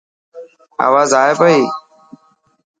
آواز 0.85 1.11
آي 1.21 1.31
پئي. 1.39 1.61